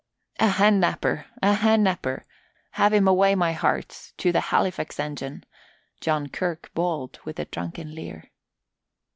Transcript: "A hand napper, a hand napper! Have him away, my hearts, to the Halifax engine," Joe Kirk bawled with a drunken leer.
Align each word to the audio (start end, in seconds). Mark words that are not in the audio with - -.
"A 0.39 0.47
hand 0.47 0.79
napper, 0.81 1.27
a 1.43 1.53
hand 1.53 1.83
napper! 1.83 2.25
Have 2.71 2.91
him 2.91 3.07
away, 3.07 3.35
my 3.35 3.51
hearts, 3.53 4.13
to 4.17 4.31
the 4.31 4.39
Halifax 4.41 4.99
engine," 4.99 5.43
Joe 5.99 6.25
Kirk 6.33 6.71
bawled 6.73 7.19
with 7.23 7.37
a 7.37 7.45
drunken 7.45 7.93
leer. 7.93 8.31